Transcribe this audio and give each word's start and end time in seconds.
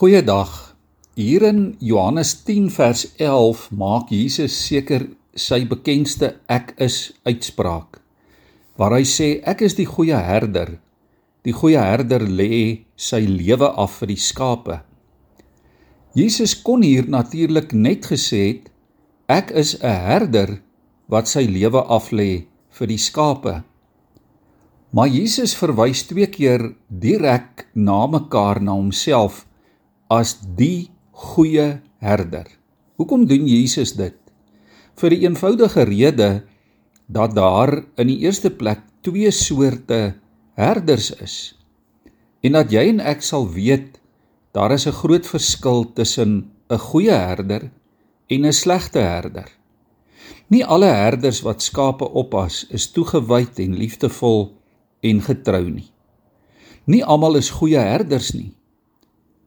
Goeiedag. 0.00 0.76
Hier 1.14 1.42
in 1.42 1.74
Johannes 1.78 2.30
10 2.44 2.70
vers 2.72 3.02
11 3.18 3.66
maak 3.76 4.08
Jesus 4.08 4.54
seker 4.56 5.02
sy 5.36 5.58
bekendste 5.68 6.30
ek 6.48 6.70
is 6.80 7.10
uitspraak 7.28 7.98
waar 8.80 8.94
hy 8.96 9.02
sê 9.04 9.26
ek 9.52 9.60
is 9.66 9.76
die 9.76 9.84
goeie 9.84 10.16
herder. 10.16 10.70
Die 11.44 11.52
goeie 11.52 11.82
herder 11.84 12.24
lê 12.24 12.86
sy 12.96 13.20
lewe 13.28 13.68
af 13.84 13.98
vir 13.98 14.12
die 14.14 14.16
skape. 14.28 14.78
Jesus 16.16 16.56
kon 16.64 16.80
hier 16.80 17.04
natuurlik 17.04 17.76
net 17.76 18.08
gesê 18.08 18.40
het 18.46 18.72
ek 19.28 19.52
is 19.52 19.74
'n 19.84 20.00
herder 20.06 20.54
wat 21.12 21.28
sy 21.28 21.44
lewe 21.44 21.84
af 21.98 22.08
lê 22.08 22.46
vir 22.72 22.88
die 22.88 23.02
skape. 23.10 23.54
Maar 24.96 25.12
Jesus 25.12 25.52
verwys 25.52 26.08
twee 26.08 26.32
keer 26.32 26.72
direk 26.88 27.68
na 27.74 28.06
mekaar 28.06 28.64
na 28.64 28.72
homself 28.72 29.44
as 30.10 30.34
die 30.58 30.90
goeie 31.14 31.78
herder. 32.02 32.48
Hoekom 32.98 33.28
doen 33.30 33.46
Jesus 33.46 33.94
dit? 33.94 34.16
Vir 34.98 35.14
die 35.14 35.22
eenvoudige 35.22 35.86
rede 35.86 36.30
dat 37.06 37.36
daar 37.38 37.72
in 38.00 38.10
die 38.10 38.18
eerste 38.26 38.50
plek 38.50 38.82
twee 39.06 39.30
soorte 39.30 40.18
herders 40.58 41.10
is. 41.22 41.36
En 42.42 42.58
dat 42.58 42.72
jy 42.74 42.88
en 42.90 43.00
ek 43.00 43.22
sal 43.24 43.46
weet 43.54 44.00
daar 44.52 44.72
is 44.74 44.86
'n 44.86 44.98
groot 44.98 45.26
verskil 45.26 45.84
tussen 45.94 46.50
'n 46.70 46.78
goeie 46.78 47.14
herder 47.14 47.70
en 48.28 48.46
'n 48.46 48.52
slegte 48.52 48.98
herder. 48.98 49.48
Nie 50.48 50.64
alle 50.64 50.90
herders 50.90 51.40
wat 51.40 51.62
skape 51.62 52.04
oppas 52.04 52.66
is 52.70 52.90
toegewyd 52.90 53.58
en 53.58 53.76
liefdevol 53.76 54.56
en 55.00 55.22
getrou 55.22 55.70
nie. 55.70 55.90
Nie 56.84 57.04
almal 57.04 57.36
is 57.36 57.50
goeie 57.50 57.78
herders 57.78 58.32
nie. 58.34 58.52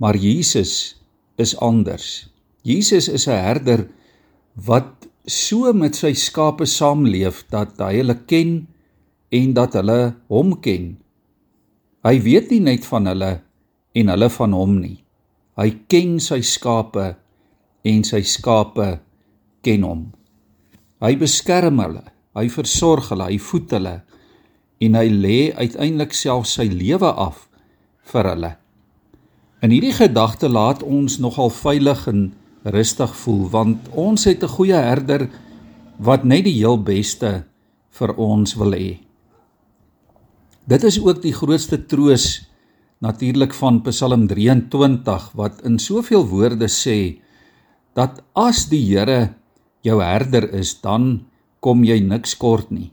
Maar 0.00 0.16
Jesus 0.16 0.96
is 1.36 1.52
anders. 1.60 2.28
Jesus 2.64 3.08
is 3.08 3.26
'n 3.28 3.36
herder 3.36 3.88
wat 4.54 5.08
so 5.24 5.72
met 5.72 5.96
sy 5.96 6.12
skape 6.12 6.66
saamleef 6.66 7.44
dat 7.48 7.78
hy 7.78 8.00
hulle 8.00 8.16
ken 8.26 8.68
en 9.28 9.52
dat 9.54 9.76
hulle 9.78 10.16
hom 10.28 10.60
ken. 10.60 10.96
Hy 12.02 12.16
weet 12.24 12.50
nie 12.50 12.60
net 12.60 12.86
van 12.88 13.06
hulle 13.06 13.42
en 13.92 14.08
hulle 14.08 14.30
van 14.30 14.52
hom 14.52 14.78
nie. 14.80 15.04
Hy 15.60 15.70
ken 15.92 16.20
sy 16.20 16.40
skape 16.40 17.16
en 17.84 18.04
sy 18.04 18.22
skape 18.22 19.00
ken 19.62 19.82
hom. 19.82 20.06
Hy 21.00 21.16
beskerm 21.16 21.80
hulle, 21.80 22.04
hy 22.36 22.48
versorg 22.48 23.10
hulle, 23.12 23.28
hy 23.28 23.38
voed 23.38 23.70
hulle 23.76 24.00
en 24.80 24.96
hy 24.96 25.08
lê 25.12 25.38
uiteindelik 25.52 26.16
self 26.16 26.48
sy 26.48 26.64
lewe 26.72 27.12
af 27.12 27.48
vir 28.12 28.28
hulle. 28.32 28.59
In 29.60 29.74
hierdie 29.74 29.92
gedagte 29.92 30.48
laat 30.48 30.80
ons 30.80 31.18
nogal 31.20 31.50
veilig 31.52 32.06
en 32.08 32.20
rustig 32.72 33.10
voel 33.22 33.42
want 33.52 33.90
ons 33.92 34.24
het 34.24 34.40
'n 34.42 34.54
goeie 34.56 34.80
herder 34.88 35.28
wat 35.98 36.24
net 36.24 36.44
die 36.44 36.56
heel 36.56 36.80
beste 36.80 37.44
vir 37.90 38.10
ons 38.16 38.54
wil 38.56 38.72
hê. 38.72 38.98
Dit 40.64 40.84
is 40.84 40.96
ook 41.00 41.20
die 41.22 41.32
grootste 41.32 41.76
troos 41.86 42.48
natuurlik 43.00 43.52
van 43.54 43.82
Psalm 43.82 44.26
23 44.26 45.30
wat 45.34 45.60
in 45.64 45.78
soveel 45.78 46.24
woorde 46.26 46.68
sê 46.68 47.20
dat 47.94 48.22
as 48.34 48.68
die 48.68 48.96
Here 48.96 49.34
jou 49.82 50.00
herder 50.00 50.54
is, 50.54 50.80
dan 50.80 51.26
kom 51.60 51.84
jy 51.84 52.00
niks 52.00 52.36
kort 52.36 52.70
nie. 52.70 52.92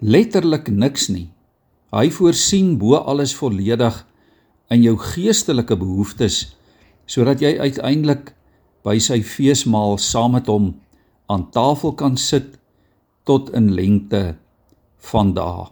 Letterlik 0.00 0.68
niks 0.68 1.08
nie. 1.08 1.28
Hy 1.92 2.10
voorsien 2.10 2.78
bo 2.78 2.94
alles 2.94 3.34
volledig 3.34 4.06
in 4.72 4.82
jou 4.82 4.96
geestelike 4.98 5.76
behoeftes 5.78 6.56
sodat 7.06 7.42
jy 7.42 7.54
uiteindelik 7.58 8.32
by 8.86 8.98
sy 9.02 9.20
feesmaal 9.26 9.98
saam 10.02 10.34
met 10.36 10.50
hom 10.50 10.72
aan 11.30 11.46
tafel 11.54 11.94
kan 11.98 12.18
sit 12.18 12.58
tot 13.26 13.50
in 13.54 13.72
lengte 13.74 14.36
van 15.10 15.32
dae 15.34 15.66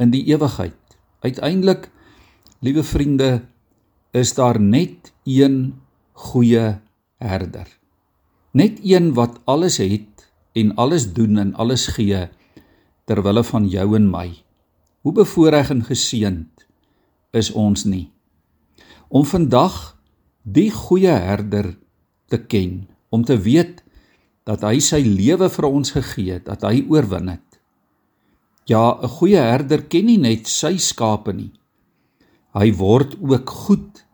in 0.00 0.12
die 0.14 0.22
ewigheid. 0.32 0.76
Uiteindelik, 1.20 1.90
liewe 2.64 2.80
vriende, 2.80 3.42
is 4.16 4.32
daar 4.32 4.56
net 4.60 5.12
een 5.28 5.76
goeie 6.12 6.80
herder. 7.20 7.68
Net 8.56 8.80
een 8.80 9.12
wat 9.16 9.36
alles 9.44 9.76
het 9.76 10.24
en 10.56 10.72
alles 10.80 11.12
doen 11.12 11.36
en 11.38 11.52
alles 11.54 11.86
gee 11.96 12.28
ter 13.04 13.20
wille 13.22 13.44
van 13.44 13.68
jou 13.68 13.92
en 13.96 14.08
my. 14.08 14.30
Hoe 15.04 15.12
bevoorreg 15.12 15.70
en 15.76 15.84
geseënd 15.84 16.64
is 17.36 17.52
ons 17.52 17.84
nie 17.84 18.08
om 19.10 19.26
vandag 19.26 19.76
die 20.46 20.70
goeie 20.70 21.12
herder 21.12 21.74
te 22.30 22.38
ken, 22.38 22.86
om 23.10 23.24
te 23.26 23.36
weet 23.42 23.82
dat 24.46 24.62
hy 24.64 24.78
sy 24.82 25.02
lewe 25.04 25.50
vir 25.50 25.66
ons 25.68 25.92
gegee 25.94 26.38
het, 26.38 26.46
dat 26.46 26.62
hy 26.66 26.84
oorwin 26.88 27.34
het. 27.34 27.58
Ja, 28.70 28.98
'n 29.02 29.08
goeie 29.08 29.42
herder 29.42 29.82
ken 29.82 30.06
nie 30.06 30.18
net 30.18 30.46
sy 30.46 30.76
skape 30.78 31.32
nie. 31.32 31.52
Hy 32.54 32.72
word 32.72 33.16
ook 33.20 33.50
goed 33.50 34.04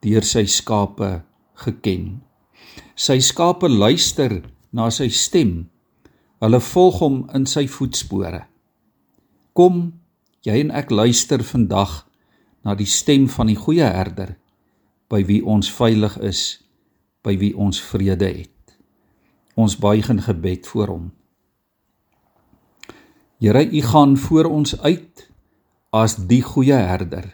deur 0.00 0.22
sy 0.22 0.44
skape 0.44 1.22
geken. 1.54 2.22
Sy 2.94 3.18
skape 3.20 3.68
luister 3.68 4.42
na 4.72 4.90
sy 4.90 5.08
stem. 5.08 5.70
Hulle 6.40 6.60
volg 6.60 7.00
hom 7.00 7.30
in 7.34 7.46
sy 7.46 7.66
voetspore. 7.66 8.46
Kom, 9.52 9.92
jy 10.44 10.60
en 10.60 10.70
ek 10.70 10.90
luister 10.90 11.42
vandag 11.42 12.06
na 12.66 12.74
die 12.74 12.88
stem 12.90 13.28
van 13.30 13.46
die 13.46 13.58
goeie 13.58 13.86
herder 13.86 14.34
by 15.06 15.20
wie 15.28 15.38
ons 15.46 15.68
veilig 15.70 16.16
is, 16.26 16.40
by 17.22 17.36
wie 17.38 17.52
ons 17.54 17.78
vrede 17.78 18.26
het. 18.26 18.74
Ons 19.54 19.76
buig 19.78 20.08
in 20.10 20.18
gebed 20.24 20.66
voor 20.66 20.90
hom. 20.90 21.04
Here, 23.38 23.62
U 23.62 23.82
gaan 23.86 24.16
voor 24.18 24.50
ons 24.50 24.74
uit 24.82 25.28
as 25.94 26.16
die 26.26 26.42
goeie 26.42 26.74
herder. 26.74 27.30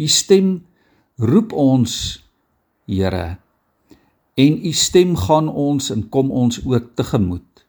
U 0.00 0.08
stem 0.10 0.66
roep 1.22 1.54
ons, 1.54 1.94
Here, 2.90 3.38
en 4.34 4.58
U 4.66 4.72
stem 4.74 5.14
gaan 5.14 5.46
ons 5.46 5.92
en 5.94 6.08
kom 6.10 6.34
ons 6.34 6.58
ook 6.66 6.90
tegemoet. 6.98 7.66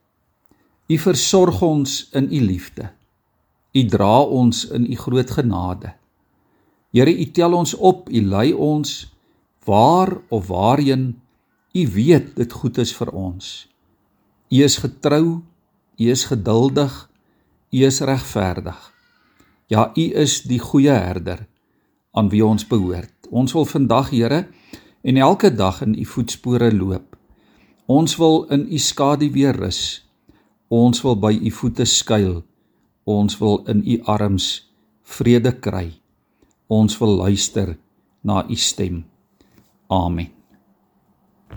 U 0.90 0.98
versorg 0.98 1.62
ons 1.62 2.08
in 2.18 2.32
U 2.32 2.42
liefde. 2.42 2.90
U 3.78 3.86
dra 3.86 4.16
ons 4.26 4.66
in 4.74 4.90
U 4.90 4.98
groot 4.98 5.30
genade. 5.38 6.01
Here, 6.92 7.12
U 7.12 7.26
tel 7.32 7.54
ons 7.56 7.74
op, 7.80 8.10
U 8.10 8.22
lei 8.22 8.52
ons 8.54 9.08
waar 9.66 10.18
of 10.30 10.48
waarheen 10.48 11.22
U 11.74 11.88
weet 11.88 12.36
dit 12.36 12.52
goed 12.52 12.78
is 12.78 12.92
vir 12.96 13.12
ons. 13.16 13.52
U 14.52 14.58
is 14.64 14.76
getrou, 14.84 15.40
U 15.96 16.10
is 16.12 16.26
geduldig, 16.28 17.10
U 17.72 17.86
is 17.88 18.02
regverdig. 18.04 18.80
Ja, 19.72 19.92
U 19.96 20.06
is 20.20 20.42
die 20.44 20.60
goeie 20.60 20.92
herder 20.92 21.46
aan 22.12 22.28
wie 22.30 22.44
ons 22.44 22.68
behoort. 22.68 23.16
Ons 23.32 23.56
wil 23.56 23.66
vandag, 23.66 24.12
Here, 24.12 24.48
en 25.02 25.18
elke 25.18 25.54
dag 25.56 25.80
in 25.82 25.96
U 25.96 26.06
voetspore 26.06 26.74
loop. 26.76 27.16
Ons 27.88 28.18
wil 28.20 28.44
in 28.52 28.68
U 28.68 28.78
skaduwee 28.78 29.56
rus. 29.56 30.04
Ons 30.68 31.02
wil 31.08 31.16
by 31.16 31.32
U 31.40 31.52
voete 31.56 31.88
skuil. 31.88 32.42
Ons 33.08 33.40
wil 33.40 33.64
in 33.72 33.80
U 33.88 34.00
arms 34.12 34.52
vrede 35.08 35.56
kry. 35.60 36.01
Ons 36.72 36.96
wil 37.02 37.18
luister 37.20 37.76
na 38.24 38.46
u 38.48 38.56
stem. 38.56 39.04
Amen. 39.88 40.41